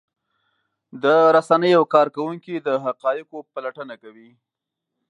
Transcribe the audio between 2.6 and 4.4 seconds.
د حقایقو پلټنه کوي.